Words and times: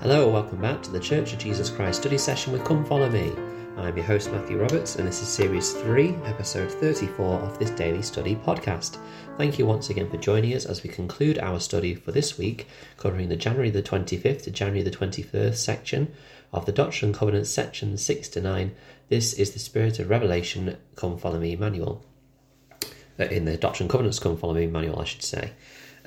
Hello, 0.00 0.26
and 0.26 0.32
welcome 0.32 0.60
back 0.60 0.80
to 0.80 0.92
the 0.92 1.00
Church 1.00 1.32
of 1.32 1.40
Jesus 1.40 1.70
Christ 1.70 2.02
study 2.02 2.16
session 2.16 2.52
with 2.52 2.64
Come 2.64 2.84
Follow 2.84 3.10
Me. 3.10 3.32
I'm 3.76 3.96
your 3.96 4.06
host, 4.06 4.30
Matthew 4.30 4.56
Roberts, 4.56 4.94
and 4.94 5.08
this 5.08 5.20
is 5.20 5.26
Series 5.26 5.72
3, 5.72 6.14
Episode 6.24 6.70
34 6.70 7.40
of 7.40 7.58
this 7.58 7.70
daily 7.70 8.02
study 8.02 8.36
podcast. 8.36 8.98
Thank 9.36 9.58
you 9.58 9.66
once 9.66 9.90
again 9.90 10.08
for 10.08 10.16
joining 10.16 10.54
us 10.54 10.66
as 10.66 10.84
we 10.84 10.88
conclude 10.88 11.40
our 11.40 11.58
study 11.58 11.96
for 11.96 12.12
this 12.12 12.38
week, 12.38 12.68
covering 12.96 13.28
the 13.28 13.34
January 13.34 13.70
the 13.70 13.82
25th 13.82 14.44
to 14.44 14.52
January 14.52 14.84
the 14.84 14.96
21st 14.96 15.56
section 15.56 16.14
of 16.52 16.64
the 16.64 16.70
Doctrine 16.70 17.08
and 17.08 17.18
Covenants, 17.18 17.50
section 17.50 17.98
6 17.98 18.28
to 18.28 18.40
9. 18.40 18.76
This 19.08 19.32
is 19.32 19.50
the 19.50 19.58
Spirit 19.58 19.98
of 19.98 20.08
Revelation 20.08 20.76
Come 20.94 21.18
Follow 21.18 21.40
Me 21.40 21.56
manual. 21.56 22.04
Uh, 23.18 23.24
in 23.24 23.46
the 23.46 23.56
Doctrine 23.56 23.86
and 23.86 23.90
Covenants 23.90 24.20
Come 24.20 24.36
Follow 24.36 24.54
Me 24.54 24.68
manual, 24.68 25.00
I 25.00 25.04
should 25.04 25.24
say. 25.24 25.50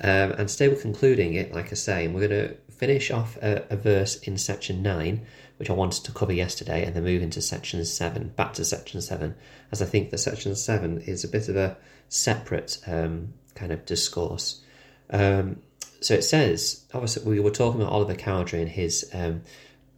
Um, 0.00 0.32
and 0.32 0.48
today 0.48 0.68
we're 0.68 0.80
concluding 0.80 1.34
it, 1.34 1.52
like 1.52 1.70
I 1.70 1.74
say, 1.74 2.06
and 2.06 2.14
we're 2.14 2.26
going 2.26 2.48
to 2.48 2.56
finish 2.82 3.12
off 3.12 3.36
a, 3.36 3.64
a, 3.70 3.76
verse 3.76 4.16
in 4.24 4.36
section 4.36 4.82
9, 4.82 5.24
which 5.58 5.70
I 5.70 5.72
wanted 5.72 6.02
to 6.02 6.10
cover 6.10 6.32
yesterday, 6.32 6.84
and 6.84 6.96
then 6.96 7.04
move 7.04 7.22
into 7.22 7.40
section 7.40 7.84
7, 7.84 8.32
back 8.34 8.54
to 8.54 8.64
section 8.64 9.00
7, 9.00 9.36
as 9.70 9.80
I 9.80 9.84
think 9.84 10.10
that 10.10 10.18
section 10.18 10.56
7 10.56 11.02
is 11.02 11.22
a 11.22 11.28
bit 11.28 11.48
of 11.48 11.54
a 11.54 11.76
separate 12.08 12.78
um, 12.88 13.34
kind 13.54 13.70
of 13.70 13.86
discourse. 13.86 14.62
Um, 15.10 15.60
so 16.00 16.14
it 16.14 16.22
says, 16.24 16.84
obviously, 16.92 17.22
we 17.22 17.38
were 17.38 17.52
talking 17.52 17.80
about 17.80 17.92
Oliver 17.92 18.16
Cowdery 18.16 18.62
and 18.62 18.68
his 18.68 19.08
um, 19.12 19.42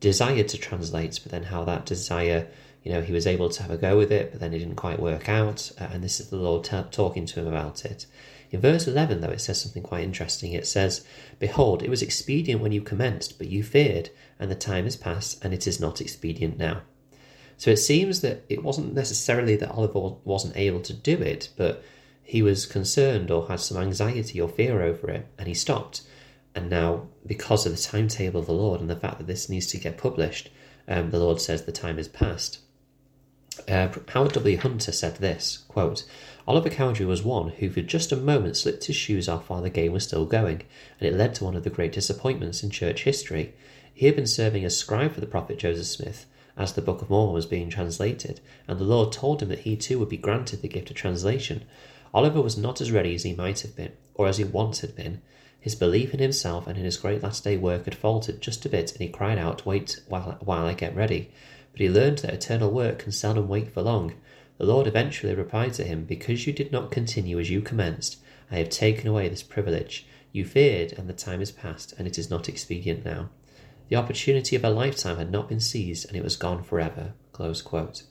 desire 0.01 0.43
to 0.45 0.59
translate, 0.59 1.21
but 1.23 1.33
then 1.33 1.45
how 1.45 1.65
that 1.65 1.87
desire, 1.87 2.49
you 2.85 2.93
know, 2.93 3.01
he 3.01 3.13
was 3.13 3.27
able 3.27 3.49
to 3.49 3.63
have 3.63 3.71
a 3.71 3.79
go 3.79 3.97
with 3.97 4.13
it, 4.13 4.31
but 4.31 4.41
then 4.41 4.53
it 4.53 4.59
didn't 4.59 4.77
quite 4.77 5.01
work 5.01 5.29
out, 5.29 5.73
uh, 5.81 5.89
and 5.91 6.05
this 6.05 6.21
is 6.21 6.29
the 6.29 6.37
Lord 6.37 6.65
t- 6.65 6.81
talking 6.91 7.25
to 7.27 7.41
him 7.41 7.47
about 7.47 7.85
it. 7.85 8.07
In 8.51 8.61
verse 8.61 8.87
11, 8.87 9.21
though, 9.21 9.31
it 9.31 9.41
says 9.41 9.61
something 9.61 9.83
quite 9.83 10.05
interesting. 10.05 10.53
It 10.53 10.67
says, 10.67 11.05
Behold, 11.39 11.83
it 11.83 11.89
was 11.89 12.03
expedient 12.03 12.61
when 12.61 12.73
you 12.73 12.83
commenced, 12.83 13.39
but 13.39 13.49
you 13.49 13.65
feared, 13.65 14.11
and 14.39 14.51
the 14.51 14.55
time 14.55 14.87
is 14.87 14.97
past, 14.97 15.43
and 15.43 15.55
it 15.55 15.67
is 15.67 15.81
not 15.81 16.01
expedient 16.01 16.59
now. 16.59 16.83
So 17.57 17.71
it 17.71 17.79
seems 17.79 18.21
that 18.21 18.45
it 18.49 18.63
wasn't 18.63 18.95
necessarily 18.95 19.57
that 19.57 19.71
Oliver 19.71 20.17
wasn't 20.25 20.57
able 20.57 20.81
to 20.83 20.93
do 20.93 21.15
it, 21.15 21.49
but 21.57 21.83
he 22.23 22.43
was 22.43 22.67
concerned 22.67 23.31
or 23.31 23.49
had 23.49 23.61
some 23.61 23.79
anxiety 23.79 24.41
or 24.41 24.49
fear 24.49 24.83
over 24.83 25.11
it, 25.11 25.27
and 25.39 25.49
he 25.49 25.55
stopped. 25.55 26.03
And 26.55 26.69
now, 26.69 27.09
because 27.27 27.65
of 27.65 27.73
the 27.73 27.83
timetable 27.83 28.41
of 28.41 28.47
the 28.47 28.53
Lord 28.53 28.81
and 28.81 28.91
the 28.91 28.97
fact 28.97 29.19
that 29.19 29.27
this 29.27 29.49
needs 29.49 29.67
to 29.69 29.79
get 29.79 29.97
published, 29.97 30.51
um, 30.87 31.11
the 31.11 31.19
Lord 31.19 31.41
says 31.41 31.65
the 31.65 31.73
time 31.73 31.99
is 31.99 32.09
past. 32.09 32.59
Uh, 33.69 33.89
Howard 34.09 34.33
W. 34.33 34.57
Hunter 34.57 34.93
said 34.93 35.17
this 35.17 35.59
quote, 35.69 36.05
Oliver 36.47 36.69
Cowdery 36.69 37.07
was 37.07 37.23
one 37.23 37.51
who 37.51 37.71
for 37.71 37.81
just 37.81 38.13
a 38.13 38.17
moment 38.17 38.57
slipped 38.57 38.85
his 38.85 38.97
shoes 38.97 39.29
off 39.29 39.49
while 39.49 39.63
the 39.63 39.71
game 39.71 39.93
was 39.93 40.05
still 40.05 40.27
going, 40.27 40.63
and 40.99 41.09
it 41.09 41.15
led 41.15 41.35
to 41.37 41.45
one 41.45 41.57
of 41.57 41.65
the 41.65 41.71
great 41.71 41.93
disappointments 41.93 42.63
in 42.63 42.71
church 42.71 43.05
history. 43.05 43.55
He 43.95 44.07
had 44.07 44.17
been 44.17 44.27
serving 44.27 44.65
as 44.65 44.77
scribe 44.77 45.13
for 45.13 45.21
the 45.21 45.27
prophet 45.27 45.59
Joseph 45.59 45.87
Smith 45.87 46.27
as 46.57 46.73
the 46.73 46.83
Book 46.83 47.03
of 47.03 47.11
Mormon 47.11 47.35
was 47.35 47.47
being 47.47 47.69
translated, 47.69 48.41
and 48.69 48.79
the 48.79 48.85
Lord 48.85 49.13
told 49.13 49.43
him 49.43 49.49
that 49.49 49.61
he 49.61 49.77
too 49.77 49.99
would 49.99 50.09
be 50.09 50.17
granted 50.17 50.63
the 50.63 50.69
gift 50.69 50.91
of 50.91 50.97
translation. 50.97 51.65
Oliver 52.13 52.41
was 52.41 52.57
not 52.57 52.81
as 52.81 52.93
ready 52.93 53.15
as 53.15 53.25
he 53.25 53.35
might 53.35 53.61
have 53.61 53.75
been, 53.75 53.93
or 54.15 54.29
as 54.29 54.39
he 54.39 54.45
once 54.45 54.81
had 54.81 54.95
been. 54.95 55.21
His 55.59 55.75
belief 55.75 56.13
in 56.13 56.21
himself 56.21 56.67
and 56.67 56.77
in 56.77 56.85
his 56.85 56.97
great 56.97 57.23
last 57.23 57.43
day 57.43 57.57
work 57.57 57.87
had 57.87 57.95
faltered 57.95 58.41
just 58.41 58.65
a 58.67 58.69
bit, 58.69 58.93
and 58.93 59.01
he 59.01 59.09
cried 59.09 59.39
out, 59.39 59.67
Wait 59.67 60.01
while, 60.09 60.37
while 60.41 60.67
I 60.67 60.75
get 60.75 60.95
ready. 60.95 61.31
But 61.75 61.81
he 61.81 61.91
learned 61.91 62.19
that 62.19 62.33
eternal 62.33 62.71
work 62.71 63.01
can 63.01 63.11
seldom 63.11 63.49
wait 63.49 63.75
for 63.75 63.83
long. 63.83 64.15
The 64.59 64.65
Lord 64.65 64.87
eventually 64.87 65.35
replied 65.35 65.75
to 65.75 65.85
him, 65.85 66.05
Because 66.05 66.47
you 66.47 66.53
did 66.53 66.71
not 66.71 66.93
continue 66.93 67.41
as 67.41 67.51
you 67.51 67.61
commenced, 67.61 68.19
I 68.49 68.59
have 68.59 68.69
taken 68.69 69.09
away 69.09 69.29
this 69.29 69.43
privilege. 69.43 70.07
You 70.31 70.45
feared, 70.45 70.93
and 70.93 71.09
the 71.09 71.13
time 71.13 71.41
is 71.43 71.51
past, 71.51 71.93
and 71.99 72.07
it 72.07 72.17
is 72.17 72.31
not 72.31 72.49
expedient 72.49 73.05
now. 73.05 73.31
The 73.89 73.97
opportunity 73.97 74.55
of 74.55 74.63
a 74.63 74.71
lifetime 74.71 75.17
had 75.17 75.33
not 75.33 75.49
been 75.49 75.59
seized, 75.59 76.07
and 76.07 76.17
it 76.17 76.23
was 76.23 76.37
gone 76.37 76.63
forever. 76.63 77.15
Close 77.33 77.61
quote. 77.61 78.05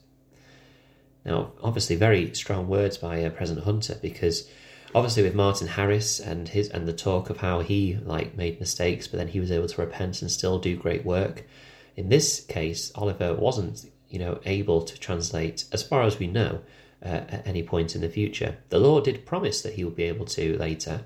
Now, 1.24 1.52
obviously, 1.62 1.96
very 1.96 2.34
strong 2.34 2.68
words 2.68 2.98
by 2.98 3.24
uh, 3.24 3.30
President 3.30 3.64
Hunter, 3.64 3.98
because 4.02 4.46
obviously 4.94 5.22
with 5.22 5.34
Martin 5.34 5.68
Harris 5.68 6.20
and 6.20 6.48
his 6.48 6.68
and 6.68 6.86
the 6.86 6.92
talk 6.92 7.30
of 7.30 7.38
how 7.38 7.60
he 7.60 7.98
like 8.04 8.36
made 8.36 8.60
mistakes, 8.60 9.08
but 9.08 9.16
then 9.16 9.28
he 9.28 9.40
was 9.40 9.50
able 9.50 9.68
to 9.68 9.80
repent 9.80 10.20
and 10.20 10.30
still 10.30 10.58
do 10.58 10.76
great 10.76 11.04
work. 11.04 11.44
In 11.96 12.08
this 12.08 12.40
case, 12.40 12.92
Oliver 12.94 13.34
wasn't 13.34 13.90
you 14.08 14.18
know, 14.18 14.40
able 14.46 14.82
to 14.82 14.98
translate, 14.98 15.64
as 15.72 15.82
far 15.82 16.02
as 16.02 16.18
we 16.18 16.26
know, 16.26 16.60
uh, 17.04 17.22
at 17.28 17.46
any 17.46 17.62
point 17.62 17.94
in 17.94 18.00
the 18.00 18.08
future. 18.08 18.56
The 18.68 18.78
Lord 18.78 19.04
did 19.04 19.26
promise 19.26 19.60
that 19.62 19.74
he 19.74 19.84
would 19.84 19.96
be 19.96 20.04
able 20.04 20.24
to 20.26 20.56
later 20.56 21.02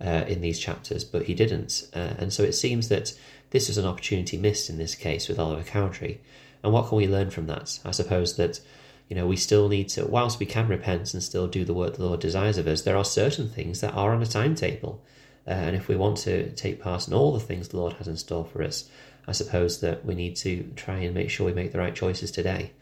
uh, 0.00 0.24
in 0.26 0.40
these 0.40 0.58
chapters, 0.58 1.04
but 1.04 1.24
he 1.24 1.34
didn't. 1.34 1.88
Uh, 1.94 2.14
and 2.18 2.32
so 2.32 2.42
it 2.42 2.52
seems 2.52 2.88
that 2.88 3.12
this 3.50 3.68
is 3.68 3.78
an 3.78 3.84
opportunity 3.84 4.36
missed 4.36 4.70
in 4.70 4.78
this 4.78 4.94
case 4.94 5.28
with 5.28 5.38
Oliver 5.38 5.62
Cowdery. 5.62 6.20
And 6.62 6.72
what 6.72 6.88
can 6.88 6.98
we 6.98 7.06
learn 7.06 7.30
from 7.30 7.46
that? 7.48 7.80
I 7.84 7.90
suppose 7.90 8.36
that, 8.36 8.60
you 9.08 9.16
know, 9.16 9.26
we 9.26 9.36
still 9.36 9.68
need 9.68 9.88
to, 9.90 10.06
whilst 10.06 10.38
we 10.38 10.46
can 10.46 10.68
repent 10.68 11.12
and 11.12 11.22
still 11.22 11.48
do 11.48 11.64
the 11.64 11.74
work 11.74 11.96
the 11.96 12.06
Lord 12.06 12.20
desires 12.20 12.58
of 12.58 12.66
us, 12.66 12.82
there 12.82 12.96
are 12.96 13.04
certain 13.04 13.48
things 13.48 13.80
that 13.80 13.94
are 13.94 14.14
on 14.14 14.22
a 14.22 14.26
timetable. 14.26 15.02
Uh, 15.46 15.50
and 15.50 15.76
if 15.76 15.88
we 15.88 15.96
want 15.96 16.18
to 16.18 16.50
take 16.52 16.80
part 16.80 17.08
in 17.08 17.14
all 17.14 17.32
the 17.32 17.40
things 17.40 17.68
the 17.68 17.76
Lord 17.76 17.94
has 17.94 18.06
in 18.06 18.16
store 18.16 18.44
for 18.44 18.62
us, 18.62 18.88
I 19.26 19.32
suppose 19.32 19.80
that 19.80 20.04
we 20.04 20.14
need 20.14 20.36
to 20.36 20.70
try 20.76 20.98
and 20.98 21.14
make 21.14 21.30
sure 21.30 21.46
we 21.46 21.52
make 21.52 21.72
the 21.72 21.78
right 21.78 21.94
choices 21.94 22.30
today. 22.30 22.72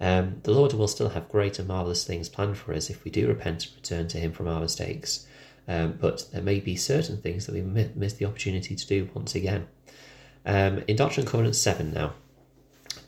Um, 0.00 0.40
the 0.44 0.52
Lord 0.52 0.72
will 0.72 0.88
still 0.88 1.08
have 1.10 1.28
great 1.28 1.58
and 1.58 1.66
marvellous 1.66 2.04
things 2.04 2.28
planned 2.28 2.56
for 2.56 2.72
us 2.72 2.88
if 2.88 3.02
we 3.04 3.10
do 3.10 3.26
repent 3.26 3.66
and 3.66 3.74
return 3.74 4.08
to 4.08 4.18
Him 4.18 4.32
from 4.32 4.46
our 4.46 4.60
mistakes. 4.60 5.26
Um, 5.66 5.98
but 6.00 6.30
there 6.32 6.42
may 6.42 6.60
be 6.60 6.76
certain 6.76 7.18
things 7.18 7.46
that 7.46 7.54
we 7.54 7.60
miss 7.60 8.14
the 8.14 8.24
opportunity 8.24 8.74
to 8.74 8.86
do 8.86 9.10
once 9.12 9.34
again. 9.34 9.66
Um, 10.46 10.82
in 10.88 10.96
Doctrine 10.96 11.24
and 11.24 11.30
Covenants 11.30 11.58
7 11.58 11.92
now, 11.92 12.14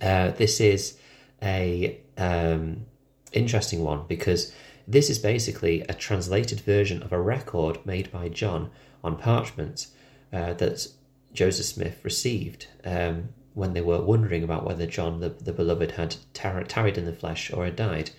uh, 0.02 0.32
this 0.32 0.60
is 0.60 0.98
a 1.42 1.98
um, 2.18 2.84
interesting 3.32 3.82
one 3.82 4.04
because 4.08 4.52
this 4.86 5.08
is 5.08 5.18
basically 5.18 5.82
a 5.82 5.94
translated 5.94 6.60
version 6.60 7.02
of 7.02 7.12
a 7.12 7.20
record 7.20 7.84
made 7.86 8.10
by 8.10 8.28
John 8.28 8.70
on 9.02 9.16
parchment 9.16 9.86
uh, 10.32 10.54
that 10.54 10.88
Joseph 11.32 11.66
Smith 11.66 12.00
received 12.02 12.66
um, 12.84 13.30
when 13.54 13.72
they 13.72 13.80
were 13.80 14.00
wondering 14.00 14.42
about 14.42 14.64
whether 14.64 14.86
John, 14.86 15.20
the, 15.20 15.30
the 15.30 15.52
beloved, 15.52 15.92
had 15.92 16.16
tar- 16.34 16.64
tarried 16.64 16.98
in 16.98 17.06
the 17.06 17.12
flesh 17.12 17.52
or 17.52 17.64
had 17.64 17.76
died. 17.76 18.10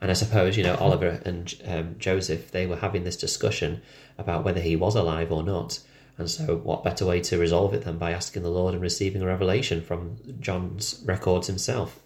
And 0.00 0.10
I 0.10 0.14
suppose, 0.14 0.56
you 0.56 0.64
know, 0.64 0.74
Oliver 0.76 1.20
and 1.24 1.54
um, 1.64 1.94
Joseph, 1.98 2.50
they 2.50 2.66
were 2.66 2.76
having 2.76 3.04
this 3.04 3.16
discussion 3.16 3.82
about 4.18 4.44
whether 4.44 4.60
he 4.60 4.74
was 4.74 4.96
alive 4.96 5.30
or 5.30 5.42
not. 5.42 5.78
And 6.18 6.28
so, 6.28 6.56
what 6.56 6.84
better 6.84 7.06
way 7.06 7.20
to 7.20 7.38
resolve 7.38 7.72
it 7.72 7.84
than 7.84 7.98
by 7.98 8.10
asking 8.10 8.42
the 8.42 8.50
Lord 8.50 8.74
and 8.74 8.82
receiving 8.82 9.22
a 9.22 9.26
revelation 9.26 9.80
from 9.80 10.18
John's 10.40 11.02
records 11.06 11.46
himself? 11.46 12.00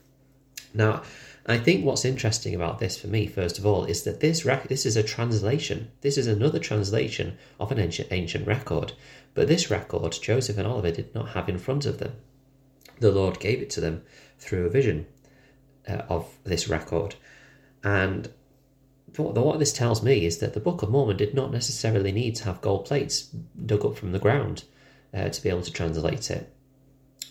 Now, 0.74 1.02
I 1.48 1.58
think 1.58 1.84
what's 1.84 2.04
interesting 2.04 2.56
about 2.56 2.80
this 2.80 2.98
for 2.98 3.06
me, 3.06 3.28
first 3.28 3.56
of 3.56 3.64
all, 3.64 3.84
is 3.84 4.02
that 4.02 4.18
this 4.18 4.44
rec- 4.44 4.68
this 4.68 4.84
is 4.84 4.96
a 4.96 5.02
translation. 5.02 5.92
This 6.00 6.18
is 6.18 6.26
another 6.26 6.58
translation 6.58 7.38
of 7.60 7.70
an 7.70 7.78
ancient 7.78 8.08
ancient 8.10 8.46
record. 8.48 8.92
But 9.34 9.46
this 9.46 9.70
record, 9.70 10.12
Joseph 10.20 10.58
and 10.58 10.66
Oliver 10.66 10.90
did 10.90 11.14
not 11.14 11.30
have 11.30 11.48
in 11.48 11.58
front 11.58 11.86
of 11.86 11.98
them. 11.98 12.14
The 12.98 13.12
Lord 13.12 13.38
gave 13.38 13.62
it 13.62 13.70
to 13.70 13.80
them 13.80 14.02
through 14.38 14.66
a 14.66 14.70
vision 14.70 15.06
uh, 15.88 16.02
of 16.08 16.36
this 16.42 16.68
record. 16.68 17.14
And 17.84 18.28
what 19.14 19.58
this 19.60 19.72
tells 19.72 20.02
me 20.02 20.26
is 20.26 20.38
that 20.38 20.54
the 20.54 20.60
Book 20.60 20.82
of 20.82 20.90
Mormon 20.90 21.16
did 21.16 21.32
not 21.32 21.52
necessarily 21.52 22.10
need 22.10 22.34
to 22.36 22.44
have 22.44 22.60
gold 22.60 22.86
plates 22.86 23.22
dug 23.22 23.84
up 23.84 23.96
from 23.96 24.12
the 24.12 24.18
ground 24.18 24.64
uh, 25.14 25.28
to 25.28 25.42
be 25.42 25.48
able 25.48 25.62
to 25.62 25.72
translate 25.72 26.30
it. 26.30 26.52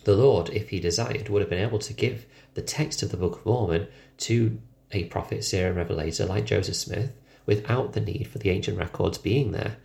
The 0.06 0.16
Lord, 0.16 0.50
if 0.50 0.70
he 0.70 0.80
desired, 0.80 1.30
would 1.30 1.42
have 1.42 1.50
been 1.50 1.68
able 1.68 1.80
to 1.80 1.94
give 1.94 2.26
the 2.54 2.62
text 2.62 3.04
of 3.04 3.10
the 3.10 3.18
Book 3.18 3.40
of 3.40 3.46
Mormon 3.46 3.88
to 4.20 4.60
a 4.92 5.06
prophet, 5.06 5.44
seer, 5.44 5.68
and 5.68 5.76
revelator 5.76 6.26
like 6.26 6.46
Joseph 6.46 6.76
Smith 6.76 7.12
without 7.46 7.94
the 7.94 8.00
need 8.00 8.28
for 8.28 8.38
the 8.38 8.52
ancient 8.52 8.78
records 8.78 9.18
being 9.18 9.52
there. 9.52 9.78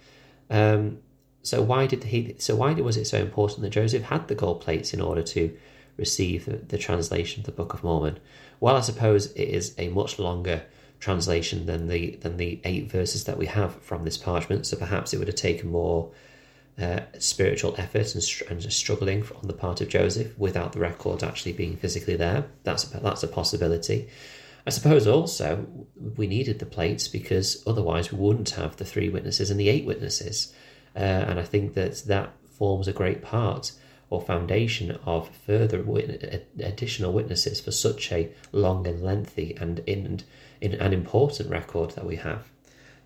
Um, 0.50 0.99
so 1.43 1.62
why 1.62 1.87
did 1.87 2.05
he? 2.05 2.37
So 2.39 2.55
why 2.55 2.75
was 2.75 2.99
it 2.99 3.06
so 3.06 3.19
important 3.19 3.62
that 3.62 3.71
Joseph 3.71 4.05
had 4.05 4.29
the 4.29 4.35
gold 4.35 4.61
plates 4.61 4.93
in 4.93 5.00
order 5.00 5.23
to 5.23 5.56
receive 5.97 6.44
the, 6.44 6.56
the 6.56 6.79
translation 6.79 7.41
of 7.41 7.47
the 7.47 7.53
Book 7.53 7.73
of 7.73 7.83
Mormon? 7.83 8.21
Well, 8.61 8.77
I 8.77 8.81
suppose 8.81 9.33
it 9.33 9.49
is 9.49 9.75
a 9.79 9.89
much 9.89 10.19
longer 10.19 10.65
translation 10.99 11.65
than 11.65 11.89
the 11.89 12.17
than 12.17 12.37
the 12.37 12.61
eight 12.65 12.93
verses 12.93 13.25
that 13.25 13.39
we 13.39 13.47
have 13.47 13.83
from 13.83 14.05
this 14.05 14.19
parchment. 14.19 14.67
So 14.67 14.77
perhaps 14.77 15.15
it 15.15 15.19
would 15.19 15.29
have 15.29 15.37
taken 15.37 15.71
more 15.71 16.11
uh, 16.81 17.00
spiritual 17.19 17.75
effort 17.79 18.15
and, 18.15 18.25
and 18.50 18.73
struggling 18.73 19.25
on 19.37 19.47
the 19.47 19.53
part 19.53 19.81
of 19.81 19.88
Joseph 19.88 20.38
without 20.38 20.73
the 20.73 20.81
record 20.81 21.23
actually 21.23 21.53
being 21.53 21.77
physically 21.77 22.17
there. 22.17 22.47
That's 22.65 22.93
a, 22.94 23.00
that's 23.00 23.23
a 23.23 23.29
possibility. 23.29 24.09
I 24.67 24.71
suppose 24.71 25.06
also 25.06 25.67
we 26.17 26.27
needed 26.27 26.59
the 26.59 26.67
plates 26.67 27.09
because 27.09 27.62
otherwise 27.67 28.12
we 28.12 28.19
wouldn't 28.19 28.50
have 28.50 28.77
the 28.77 28.85
three 28.85 29.09
witnesses 29.09 29.50
and 29.50 29.59
the 29.59 29.69
eight 29.69 29.87
witnesses. 29.87 30.53
Uh, 30.94 30.99
and 30.99 31.38
I 31.38 31.44
think 31.44 31.75
that 31.75 32.03
that 32.06 32.32
forms 32.50 32.88
a 32.88 32.93
great 32.93 33.23
part 33.23 33.73
or 34.11 34.21
foundation 34.21 34.99
of 35.06 35.29
further 35.29 35.82
wit- 35.82 36.50
additional 36.59 37.12
witnesses 37.12 37.61
for 37.61 37.71
such 37.71 38.11
a 38.12 38.31
long 38.53 38.87
and 38.87 39.03
lengthy 39.03 39.56
and 39.56 39.79
in, 39.81 40.21
in 40.61 40.75
an 40.75 40.93
important 40.93 41.49
record 41.49 41.93
that 41.93 42.05
we 42.05 42.17
have. 42.17 42.50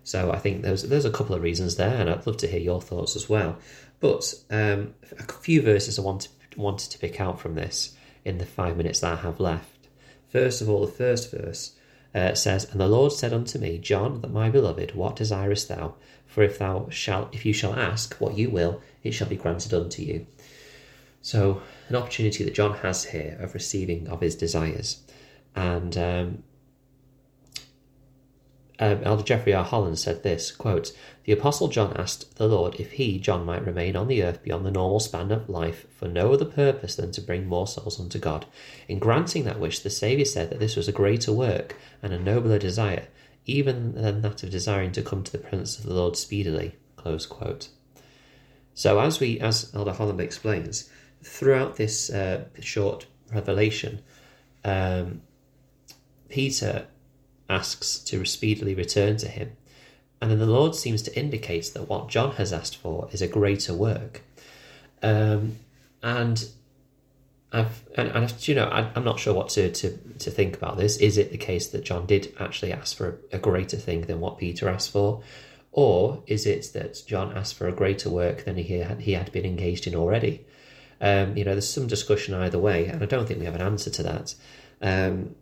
So 0.05 0.31
I 0.31 0.37
think 0.37 0.61
there's 0.61 0.83
there's 0.83 1.03
a 1.03 1.11
couple 1.11 1.35
of 1.35 1.41
reasons 1.41 1.77
there, 1.77 1.99
and 1.99 2.07
I'd 2.09 2.27
love 2.27 2.37
to 2.37 2.47
hear 2.47 2.59
your 2.59 2.79
thoughts 2.79 3.15
as 3.15 3.27
well. 3.27 3.57
But 3.99 4.35
um, 4.51 4.93
a 5.17 5.23
few 5.33 5.63
verses 5.63 5.97
I 5.97 6.03
want 6.03 6.21
to 6.21 6.29
wanted 6.55 6.91
to 6.91 6.99
pick 6.99 7.19
out 7.19 7.39
from 7.39 7.55
this 7.55 7.97
in 8.23 8.37
the 8.37 8.45
five 8.45 8.77
minutes 8.77 8.99
that 8.99 9.13
I 9.13 9.21
have 9.21 9.39
left. 9.39 9.87
First 10.29 10.61
of 10.61 10.69
all, 10.69 10.85
the 10.85 10.91
first 10.91 11.31
verse 11.31 11.73
uh, 12.13 12.35
says, 12.35 12.71
"And 12.71 12.79
the 12.79 12.87
Lord 12.87 13.13
said 13.13 13.33
unto 13.33 13.57
me, 13.57 13.79
John, 13.79 14.21
that 14.21 14.31
my 14.31 14.47
beloved, 14.51 14.93
what 14.93 15.15
desirest 15.15 15.69
thou? 15.69 15.95
For 16.27 16.43
if 16.43 16.59
thou 16.59 16.87
shalt, 16.91 17.33
if 17.33 17.43
you 17.43 17.51
shall 17.51 17.73
ask 17.73 18.13
what 18.17 18.37
you 18.37 18.51
will, 18.51 18.81
it 19.03 19.11
shall 19.15 19.27
be 19.27 19.35
granted 19.35 19.73
unto 19.73 20.03
you." 20.03 20.27
So, 21.23 21.63
an 21.89 21.95
opportunity 21.95 22.43
that 22.43 22.53
John 22.53 22.75
has 22.77 23.05
here 23.05 23.39
of 23.41 23.55
receiving 23.55 24.07
of 24.07 24.21
his 24.21 24.35
desires, 24.35 25.01
and 25.55 25.97
um, 25.97 26.43
um, 28.79 29.01
Elder 29.03 29.23
Jeffrey 29.23 29.53
R. 29.53 29.63
Holland 29.63 29.99
said 29.99 30.23
this 30.23 30.51
quote, 30.51 30.91
The 31.23 31.31
Apostle 31.31 31.67
John 31.69 31.95
asked 31.95 32.35
the 32.35 32.47
Lord 32.47 32.75
if 32.79 32.93
he, 32.93 33.19
John, 33.19 33.45
might 33.45 33.65
remain 33.65 33.95
on 33.95 34.07
the 34.07 34.23
earth 34.23 34.43
beyond 34.43 34.65
the 34.65 34.71
normal 34.71 34.99
span 34.99 35.31
of 35.31 35.49
life 35.49 35.85
for 35.91 36.07
no 36.07 36.33
other 36.33 36.45
purpose 36.45 36.95
than 36.95 37.11
to 37.13 37.21
bring 37.21 37.47
more 37.47 37.67
souls 37.67 37.99
unto 37.99 38.19
God. 38.19 38.45
In 38.87 38.99
granting 38.99 39.45
that 39.45 39.59
wish, 39.59 39.79
the 39.79 39.89
Saviour 39.89 40.25
said 40.25 40.49
that 40.49 40.59
this 40.59 40.75
was 40.75 40.87
a 40.87 40.93
greater 40.93 41.31
work 41.31 41.75
and 42.03 42.11
a 42.13 42.19
nobler 42.19 42.59
desire, 42.59 43.07
even 43.45 43.93
than 43.95 44.21
that 44.21 44.43
of 44.43 44.49
desiring 44.49 44.91
to 44.93 45.01
come 45.01 45.23
to 45.23 45.31
the 45.31 45.37
presence 45.37 45.77
of 45.77 45.85
the 45.85 45.93
Lord 45.93 46.17
speedily. 46.17 46.75
Close 46.97 47.25
quote. 47.25 47.69
So, 48.73 48.99
as 48.99 49.21
we, 49.21 49.39
as 49.39 49.71
Elder 49.73 49.93
Holland 49.93 50.19
explains, 50.19 50.89
throughout 51.23 51.77
this 51.77 52.09
uh, 52.09 52.45
short 52.59 53.05
revelation, 53.31 54.01
um, 54.65 55.21
Peter 56.27 56.87
asks 57.49 57.99
to 57.99 58.25
speedily 58.25 58.75
return 58.75 59.17
to 59.17 59.27
him. 59.27 59.51
And 60.21 60.31
then 60.31 60.39
the 60.39 60.45
Lord 60.45 60.75
seems 60.75 61.01
to 61.03 61.17
indicate 61.17 61.71
that 61.73 61.89
what 61.89 62.09
John 62.09 62.33
has 62.35 62.53
asked 62.53 62.77
for 62.77 63.09
is 63.11 63.21
a 63.21 63.27
greater 63.27 63.73
work. 63.73 64.21
Um, 65.03 65.57
and 66.01 66.47
I've, 67.51 67.83
and, 67.95 68.09
and 68.09 68.47
you 68.47 68.55
know, 68.55 68.65
I, 68.65 68.91
am 68.95 69.03
not 69.03 69.19
sure 69.19 69.33
what 69.33 69.49
to, 69.49 69.71
to, 69.71 69.97
to 70.19 70.31
think 70.31 70.55
about 70.55 70.77
this. 70.77 70.97
Is 70.97 71.17
it 71.17 71.31
the 71.31 71.37
case 71.37 71.67
that 71.67 71.83
John 71.83 72.05
did 72.05 72.33
actually 72.39 72.73
ask 72.73 72.97
for 72.97 73.19
a, 73.31 73.35
a 73.35 73.39
greater 73.39 73.77
thing 73.77 74.01
than 74.01 74.19
what 74.19 74.37
Peter 74.37 74.67
asked 74.67 74.91
for? 74.91 75.21
Or 75.71 76.23
is 76.25 76.45
it 76.45 76.71
that 76.73 77.03
John 77.05 77.35
asked 77.35 77.55
for 77.55 77.67
a 77.67 77.73
greater 77.73 78.09
work 78.09 78.45
than 78.45 78.55
he 78.55 78.79
had, 78.79 79.01
he 79.01 79.11
had 79.11 79.31
been 79.31 79.45
engaged 79.45 79.87
in 79.87 79.95
already? 79.95 80.45
Um, 81.01 81.35
you 81.35 81.43
know, 81.43 81.51
there's 81.51 81.69
some 81.69 81.87
discussion 81.87 82.33
either 82.33 82.57
way, 82.57 82.87
and 82.87 83.03
I 83.03 83.05
don't 83.05 83.27
think 83.27 83.39
we 83.39 83.45
have 83.45 83.55
an 83.55 83.61
answer 83.61 83.89
to 83.89 84.03
that. 84.03 84.35
Um, 84.81 85.35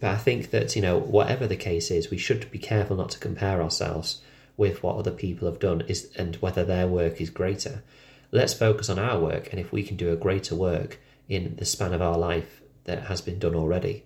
but 0.00 0.10
I 0.10 0.16
think 0.16 0.50
that, 0.50 0.76
you 0.76 0.82
know, 0.82 0.98
whatever 0.98 1.46
the 1.46 1.56
case 1.56 1.90
is, 1.90 2.10
we 2.10 2.18
should 2.18 2.50
be 2.50 2.58
careful 2.58 2.96
not 2.96 3.10
to 3.10 3.18
compare 3.18 3.62
ourselves 3.62 4.20
with 4.56 4.82
what 4.82 4.96
other 4.96 5.10
people 5.10 5.48
have 5.48 5.60
done 5.60 5.82
is 5.82 6.10
and 6.16 6.36
whether 6.36 6.64
their 6.64 6.86
work 6.86 7.20
is 7.20 7.30
greater. 7.30 7.82
Let's 8.30 8.54
focus 8.54 8.88
on 8.88 8.98
our 8.98 9.18
work 9.18 9.48
and 9.50 9.60
if 9.60 9.72
we 9.72 9.82
can 9.82 9.96
do 9.96 10.12
a 10.12 10.16
greater 10.16 10.54
work 10.54 11.00
in 11.28 11.56
the 11.56 11.64
span 11.64 11.92
of 11.92 12.02
our 12.02 12.18
life 12.18 12.60
that 12.84 13.04
has 13.04 13.20
been 13.20 13.38
done 13.38 13.54
already. 13.54 14.04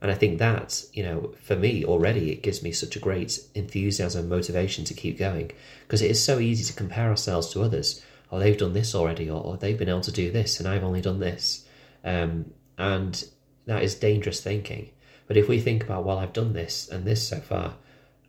And 0.00 0.10
I 0.10 0.14
think 0.14 0.38
that, 0.38 0.84
you 0.92 1.02
know, 1.02 1.34
for 1.40 1.56
me 1.56 1.84
already, 1.84 2.30
it 2.30 2.42
gives 2.42 2.62
me 2.62 2.72
such 2.72 2.94
a 2.94 3.00
great 3.00 3.40
enthusiasm 3.54 4.20
and 4.20 4.28
motivation 4.28 4.84
to 4.84 4.94
keep 4.94 5.18
going 5.18 5.52
because 5.82 6.02
it 6.02 6.10
is 6.10 6.22
so 6.22 6.38
easy 6.38 6.64
to 6.64 6.76
compare 6.76 7.08
ourselves 7.08 7.48
to 7.50 7.62
others. 7.62 8.02
Oh, 8.30 8.38
they've 8.38 8.58
done 8.58 8.74
this 8.74 8.94
already, 8.94 9.30
or, 9.30 9.42
or 9.42 9.56
they've 9.56 9.78
been 9.78 9.88
able 9.88 10.00
to 10.02 10.12
do 10.12 10.30
this, 10.30 10.58
and 10.58 10.68
I've 10.68 10.84
only 10.84 11.00
done 11.00 11.20
this. 11.20 11.64
Um, 12.04 12.52
and 12.76 13.24
that 13.66 13.82
is 13.82 13.94
dangerous 13.94 14.42
thinking. 14.42 14.90
But 15.26 15.36
if 15.36 15.48
we 15.48 15.60
think 15.60 15.84
about, 15.84 16.04
well, 16.04 16.18
I've 16.18 16.32
done 16.32 16.52
this 16.52 16.88
and 16.88 17.04
this 17.04 17.26
so 17.26 17.40
far, 17.40 17.74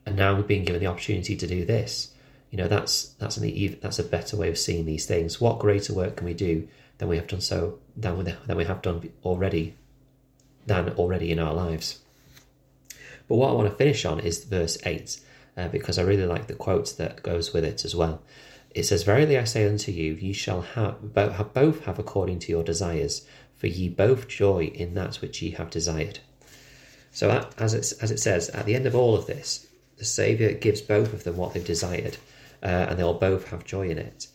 and 0.06 0.16
now 0.16 0.42
being 0.42 0.64
given 0.64 0.82
the 0.82 0.88
opportunity 0.88 1.36
to 1.36 1.48
do 1.48 1.66
this, 1.66 2.14
you 2.52 2.58
know, 2.58 2.68
that's 2.68 3.08
that's 3.20 3.38
an 3.38 3.78
that's 3.82 4.00
a 4.00 4.04
better 4.04 4.38
way 4.38 4.50
of 4.50 4.58
seeing 4.58 4.86
these 4.86 5.06
things. 5.06 5.42
What 5.42 5.60
greater 5.60 5.94
work 5.94 6.18
can 6.18 6.26
we 6.26 6.34
do 6.34 6.68
than 6.98 7.10
we 7.10 7.18
have 7.18 7.28
done 7.28 7.42
so 7.42 7.80
than 7.98 8.18
we, 8.18 8.24
than 8.24 8.56
we 8.56 8.66
have 8.66 8.82
done 8.82 9.12
already 9.24 9.76
than 10.66 10.90
already 10.92 11.32
in 11.32 11.40
our 11.40 11.54
lives? 11.54 12.00
But 13.28 13.36
what 13.36 13.50
I 13.50 13.54
want 13.54 13.70
to 13.70 13.76
finish 13.76 14.06
on 14.06 14.20
is 14.20 14.46
verse 14.46 14.78
eight, 14.86 15.20
uh, 15.58 15.68
because 15.68 15.98
I 15.98 16.04
really 16.04 16.26
like 16.26 16.48
the 16.48 16.54
quote 16.54 16.96
that 16.98 17.24
goes 17.24 17.52
with 17.54 17.66
it 17.66 17.84
as 17.84 17.96
well. 17.96 18.22
It 18.76 18.84
says, 18.84 19.04
Verily 19.04 19.38
I 19.38 19.46
say 19.46 19.68
unto 19.68 19.92
you, 19.92 20.14
ye 20.14 20.34
shall 20.34 20.62
have 20.62 21.14
both 21.14 21.86
have 21.86 21.98
according 21.98 22.40
to 22.40 22.52
your 22.52 22.64
desires, 22.64 23.26
for 23.56 23.68
ye 23.68 23.90
both 23.90 24.28
joy 24.28 24.66
in 24.66 24.94
that 24.96 25.16
which 25.18 25.42
ye 25.42 25.52
have 25.52 25.70
desired. 25.70 26.20
So, 27.16 27.48
as, 27.58 27.94
as 27.94 28.12
it 28.12 28.20
says, 28.20 28.50
at 28.50 28.66
the 28.66 28.76
end 28.76 28.86
of 28.86 28.94
all 28.94 29.16
of 29.16 29.26
this, 29.26 29.68
the 29.98 30.04
Saviour 30.04 30.52
gives 30.52 30.82
both 30.82 31.14
of 31.14 31.24
them 31.24 31.38
what 31.38 31.54
they've 31.54 31.64
desired, 31.64 32.18
uh, 32.62 32.88
and 32.90 33.00
they'll 33.00 33.14
both 33.14 33.48
have 33.52 33.64
joy 33.64 33.88
in 33.88 33.98
it, 33.98 34.28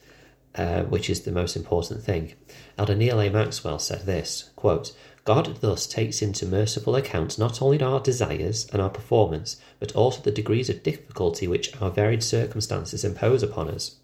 uh, 0.54 0.84
which 0.84 1.10
is 1.10 1.20
the 1.20 1.30
most 1.30 1.56
important 1.56 2.02
thing. 2.02 2.32
Elder 2.78 2.94
Neal 2.94 3.20
A. 3.20 3.28
Maxwell 3.28 3.78
said 3.78 4.06
this 4.06 4.48
quote, 4.56 4.96
God 5.26 5.58
thus 5.60 5.86
takes 5.86 6.22
into 6.22 6.46
merciful 6.46 6.96
account 6.96 7.38
not 7.38 7.60
only 7.60 7.82
our 7.82 8.00
desires 8.00 8.66
and 8.72 8.80
our 8.80 8.88
performance, 8.88 9.58
but 9.78 9.94
also 9.94 10.22
the 10.22 10.30
degrees 10.30 10.70
of 10.70 10.82
difficulty 10.82 11.46
which 11.46 11.78
our 11.82 11.90
varied 11.90 12.22
circumstances 12.22 13.04
impose 13.04 13.42
upon 13.42 13.68
us. 13.68 13.96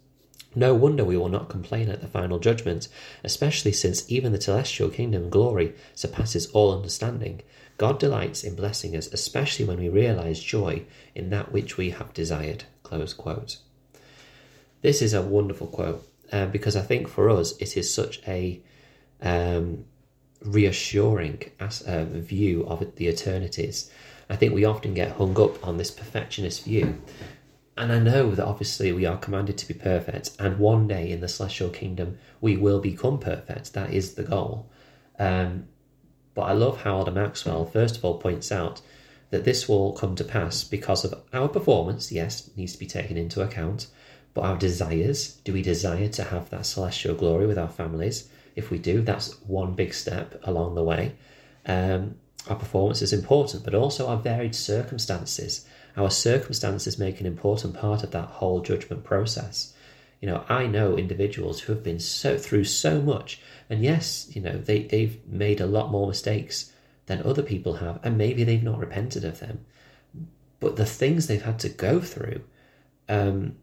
No 0.55 0.73
wonder 0.73 1.03
we 1.03 1.17
will 1.17 1.29
not 1.29 1.49
complain 1.49 1.89
at 1.89 2.01
the 2.01 2.07
final 2.07 2.39
judgment, 2.39 2.87
especially 3.23 3.71
since 3.71 4.09
even 4.11 4.31
the 4.31 4.41
celestial 4.41 4.89
kingdom 4.89 5.29
glory 5.29 5.73
surpasses 5.93 6.47
all 6.47 6.75
understanding. 6.75 7.41
God 7.77 7.99
delights 7.99 8.43
in 8.43 8.55
blessing 8.55 8.95
us, 8.95 9.07
especially 9.07 9.65
when 9.65 9.79
we 9.79 9.89
realize 9.89 10.39
joy 10.39 10.83
in 11.13 11.29
that 11.29 11.51
which 11.51 11.77
we 11.77 11.91
have 11.91 12.13
desired. 12.13 12.63
Close 12.83 13.13
quote. 13.13 13.57
This 14.81 15.01
is 15.01 15.13
a 15.13 15.21
wonderful 15.21 15.67
quote 15.67 16.07
uh, 16.31 16.47
because 16.47 16.75
I 16.75 16.81
think 16.81 17.07
for 17.07 17.29
us 17.29 17.55
it 17.57 17.77
is 17.77 17.93
such 17.93 18.21
a 18.27 18.59
um, 19.21 19.85
reassuring 20.43 21.51
as, 21.59 21.81
uh, 21.83 22.05
view 22.05 22.65
of 22.67 22.95
the 22.95 23.07
eternities. 23.07 23.91
I 24.29 24.35
think 24.35 24.53
we 24.53 24.65
often 24.65 24.93
get 24.93 25.13
hung 25.13 25.39
up 25.39 25.65
on 25.65 25.77
this 25.77 25.91
perfectionist 25.91 26.65
view. 26.65 27.01
And 27.77 27.91
I 27.91 27.99
know 27.99 28.31
that 28.31 28.45
obviously 28.45 28.91
we 28.91 29.05
are 29.05 29.17
commanded 29.17 29.57
to 29.59 29.67
be 29.67 29.75
perfect, 29.75 30.31
and 30.39 30.57
one 30.57 30.87
day 30.87 31.11
in 31.11 31.21
the 31.21 31.27
celestial 31.27 31.69
kingdom 31.69 32.17
we 32.41 32.57
will 32.57 32.79
become 32.79 33.19
perfect. 33.19 33.73
That 33.73 33.93
is 33.93 34.15
the 34.15 34.23
goal. 34.23 34.67
Um, 35.19 35.67
but 36.33 36.43
I 36.43 36.53
love 36.53 36.81
how 36.81 36.97
Elder 36.97 37.11
Maxwell, 37.11 37.65
first 37.65 37.97
of 37.97 38.05
all, 38.05 38.17
points 38.17 38.51
out 38.51 38.81
that 39.29 39.43
this 39.43 39.69
will 39.69 39.93
come 39.93 40.15
to 40.15 40.23
pass 40.23 40.63
because 40.63 41.03
of 41.03 41.21
our 41.33 41.47
performance, 41.47 42.11
yes, 42.11 42.49
needs 42.55 42.73
to 42.73 42.79
be 42.79 42.87
taken 42.87 43.17
into 43.17 43.41
account, 43.41 43.87
but 44.33 44.41
our 44.41 44.57
desires. 44.57 45.33
Do 45.43 45.53
we 45.53 45.61
desire 45.61 46.07
to 46.09 46.23
have 46.23 46.49
that 46.49 46.65
celestial 46.65 47.15
glory 47.15 47.45
with 47.45 47.57
our 47.57 47.69
families? 47.69 48.29
If 48.55 48.71
we 48.71 48.79
do, 48.79 49.01
that's 49.01 49.39
one 49.41 49.73
big 49.73 49.93
step 49.93 50.39
along 50.43 50.75
the 50.75 50.83
way. 50.83 51.15
Um, 51.65 52.15
our 52.49 52.55
performance 52.55 53.01
is 53.01 53.13
important, 53.13 53.63
but 53.63 53.75
also 53.75 54.07
our 54.07 54.17
varied 54.17 54.55
circumstances. 54.55 55.65
Our 55.97 56.11
circumstances 56.11 56.99
make 56.99 57.19
an 57.19 57.25
important 57.25 57.73
part 57.73 58.03
of 58.03 58.11
that 58.11 58.29
whole 58.29 58.61
judgment 58.61 59.03
process. 59.03 59.73
You 60.21 60.29
know, 60.29 60.45
I 60.47 60.67
know 60.67 60.95
individuals 60.95 61.61
who 61.61 61.73
have 61.73 61.83
been 61.83 61.99
so 61.99 62.37
through 62.37 62.65
so 62.65 63.01
much, 63.01 63.41
and 63.69 63.83
yes, 63.83 64.29
you 64.35 64.41
know, 64.41 64.57
they, 64.57 64.83
they've 64.83 65.19
made 65.27 65.59
a 65.59 65.65
lot 65.65 65.91
more 65.91 66.07
mistakes 66.07 66.71
than 67.07 67.23
other 67.23 67.41
people 67.41 67.75
have, 67.75 67.99
and 68.03 68.17
maybe 68.17 68.43
they've 68.43 68.63
not 68.63 68.79
repented 68.79 69.25
of 69.25 69.39
them. 69.39 69.65
But 70.59 70.75
the 70.75 70.85
things 70.85 71.27
they've 71.27 71.41
had 71.41 71.59
to 71.59 71.69
go 71.69 71.99
through, 71.99 72.43
um, 73.09 73.55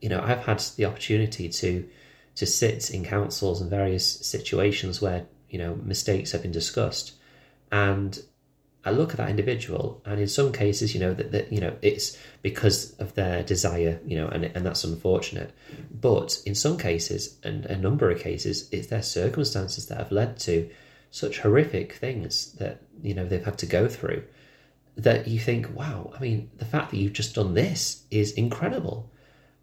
you 0.00 0.08
know, 0.08 0.20
I've 0.20 0.44
had 0.44 0.60
the 0.76 0.86
opportunity 0.86 1.48
to 1.48 1.88
to 2.36 2.46
sit 2.46 2.90
in 2.90 3.04
councils 3.04 3.60
and 3.60 3.68
various 3.68 4.06
situations 4.26 5.02
where 5.02 5.26
you 5.50 5.58
know 5.58 5.74
mistakes 5.74 6.32
have 6.32 6.42
been 6.42 6.52
discussed, 6.52 7.12
and 7.70 8.18
I 8.84 8.92
look 8.92 9.10
at 9.10 9.18
that 9.18 9.28
individual, 9.28 10.00
and 10.06 10.18
in 10.18 10.28
some 10.28 10.52
cases, 10.52 10.94
you 10.94 11.00
know 11.00 11.12
that, 11.12 11.32
that 11.32 11.52
you 11.52 11.60
know 11.60 11.76
it's 11.82 12.16
because 12.40 12.92
of 12.98 13.14
their 13.14 13.42
desire, 13.42 14.00
you 14.06 14.16
know, 14.16 14.28
and 14.28 14.44
and 14.44 14.64
that's 14.64 14.84
unfortunate. 14.84 15.52
But 15.90 16.40
in 16.46 16.54
some 16.54 16.78
cases, 16.78 17.36
and 17.44 17.66
a 17.66 17.76
number 17.76 18.10
of 18.10 18.20
cases, 18.20 18.68
it's 18.72 18.86
their 18.86 19.02
circumstances 19.02 19.86
that 19.86 19.98
have 19.98 20.12
led 20.12 20.38
to 20.40 20.70
such 21.10 21.40
horrific 21.40 21.94
things 21.94 22.52
that 22.52 22.80
you 23.02 23.12
know 23.12 23.26
they've 23.26 23.44
had 23.44 23.58
to 23.58 23.66
go 23.66 23.86
through. 23.86 24.24
That 24.96 25.28
you 25.28 25.38
think, 25.38 25.74
wow, 25.74 26.12
I 26.16 26.20
mean, 26.20 26.50
the 26.56 26.64
fact 26.64 26.90
that 26.90 26.96
you've 26.96 27.12
just 27.12 27.34
done 27.34 27.54
this 27.54 28.04
is 28.10 28.32
incredible, 28.32 29.10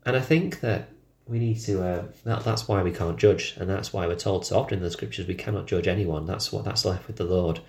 and 0.06 0.16
I 0.16 0.22
think 0.22 0.60
that 0.60 0.90
we 1.28 1.40
need 1.40 1.60
to. 1.62 1.84
Uh, 1.84 2.06
that, 2.24 2.44
that's 2.44 2.68
why 2.68 2.84
we 2.84 2.92
can't 2.92 3.18
judge, 3.18 3.56
and 3.58 3.68
that's 3.68 3.92
why 3.92 4.06
we're 4.06 4.16
told 4.16 4.46
so 4.46 4.60
often 4.60 4.78
in 4.78 4.84
the 4.84 4.92
scriptures 4.92 5.28
we 5.28 5.34
cannot 5.34 5.66
judge 5.66 5.88
anyone. 5.88 6.28
That's 6.28 6.52
what 6.52 6.66
that's 6.66 6.86
left 6.86 7.08
with 7.08 7.16
the 7.16 7.24
Lord. 7.24 7.62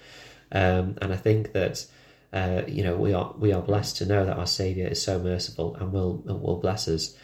Um, 0.52 0.97
and 1.00 1.12
I 1.12 1.17
think 1.17 1.52
that 1.52 1.87
uh, 2.33 2.62
you 2.67 2.83
know 2.83 2.97
we 2.97 3.12
are 3.12 3.35
we 3.38 3.52
are 3.52 3.62
blessed 3.62 3.97
to 3.99 4.07
know 4.07 4.25
that 4.25 4.37
our 4.37 4.47
Saviour 4.47 4.88
is 4.88 5.02
so 5.02 5.19
merciful 5.19 5.76
and 5.76 5.93
will 5.93 6.17
will 6.25 6.59
bless 6.59 6.88
us 6.88 7.17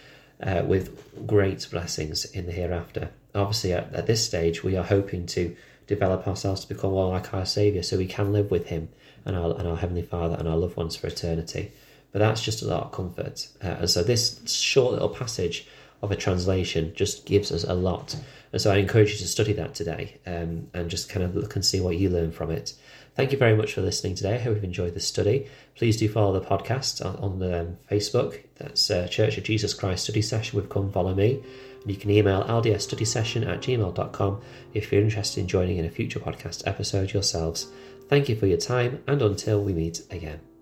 uh, 0.43 0.63
with 0.67 1.27
great 1.27 1.67
blessings 1.71 2.25
in 2.27 2.47
the 2.47 2.53
hereafter. 2.53 3.11
Obviously, 3.35 3.73
at, 3.73 3.93
at, 3.95 4.07
this 4.07 4.25
stage, 4.25 4.63
we 4.63 4.77
are 4.77 4.85
hoping 4.85 5.27
to 5.27 5.57
develop 5.87 6.27
ourselves 6.27 6.63
to 6.63 6.69
become 6.69 6.93
more 6.93 7.13
like 7.13 7.35
our 7.35 7.47
Saviour, 7.47 7.83
so 7.83 7.99
we 7.99 8.07
can 8.07 8.33
live 8.33 8.51
with 8.51 8.67
Him 8.67 8.89
and 9.25 9.37
our 9.37 9.59
and 9.59 9.69
our 9.69 9.77
Heavenly 9.77 10.03
Father 10.03 10.37
and 10.39 10.49
our 10.49 10.57
loved 10.57 10.77
ones 10.77 10.97
for 10.97 11.07
eternity. 11.07 11.73
But 12.13 12.21
that's 12.21 12.43
just 12.43 12.63
a 12.63 12.67
lot 12.67 12.85
of 12.85 12.93
comfort. 12.93 13.49
Uh, 13.63 13.77
and 13.81 13.91
so 13.91 14.05
this 14.05 14.41
short 14.49 14.93
little 14.93 15.09
passage 15.09 15.67
of 16.01 16.13
a 16.13 16.17
translation 16.17 16.93
just 16.95 17.27
gives 17.27 17.51
us 17.51 17.65
a 17.65 17.75
lot. 17.75 18.15
And 18.53 18.61
so 18.61 18.71
I 18.71 18.77
encourage 18.77 19.11
you 19.11 19.19
to 19.19 19.27
study 19.27 19.53
that 19.55 19.75
today 19.75 20.19
um, 20.27 20.69
and 20.75 20.89
just 20.89 21.09
kind 21.09 21.25
of 21.25 21.35
look 21.35 21.57
and 21.57 21.65
see 21.65 21.81
what 21.81 21.97
you 21.97 22.11
learn 22.11 22.31
from 22.31 22.53
it. 22.53 22.75
Thank 23.15 23.31
you 23.31 23.39
very 23.39 23.57
much 23.57 23.75
for 23.75 23.81
listening 23.81 24.17
today. 24.17 24.35
I 24.35 24.39
hope 24.39 24.57
you've 24.57 24.65
enjoyed 24.65 24.95
the 24.95 25.01
study. 25.01 25.49
Please 25.77 25.97
do 25.97 26.09
follow 26.09 26.39
the 26.39 26.45
podcast 26.45 27.05
on, 27.05 27.17
on 27.17 27.39
the 27.39 27.61
um, 27.61 27.79
Facebook. 27.91 28.43
That's 28.57 28.91
uh, 28.91 29.07
Church 29.07 29.39
of 29.39 29.45
Jesus 29.45 29.73
Christ 29.73 30.05
Study 30.05 30.23
Session 30.23 30.57
with 30.57 30.69
Come 30.69 30.91
Follow 30.91 31.15
Me. 31.15 31.41
And 31.83 31.91
you 31.91 31.97
can 31.97 32.11
email 32.11 32.43
ldsstudysession 32.45 33.47
at 33.49 33.61
gmail.com 33.61 34.41
if 34.73 34.91
you're 34.91 35.03
interested 35.03 35.41
in 35.41 35.47
joining 35.47 35.77
in 35.77 35.85
a 35.85 35.91
future 35.91 36.19
podcast 36.19 36.63
episode 36.67 37.13
yourselves. 37.13 37.69
Thank 38.09 38.29
you 38.29 38.37
for 38.37 38.47
your 38.47 38.59
time, 38.59 39.03
and 39.07 39.23
until 39.23 39.63
we 39.63 39.73
meet 39.73 40.03
again. 40.11 40.54